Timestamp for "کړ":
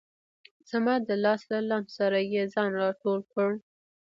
3.33-3.49